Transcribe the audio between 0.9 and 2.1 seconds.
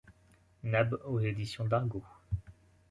aux éditions Dargaud.